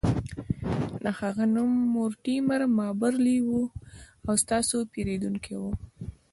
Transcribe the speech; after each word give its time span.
د 1.03 1.05
هغه 1.19 1.43
نوم 1.55 1.71
مورټیمر 1.93 2.61
مابرلي 2.77 3.39
و 3.43 3.49
او 4.27 4.33
ستاسو 4.43 4.77
پیرودونکی 4.91 5.55
و 5.61 5.63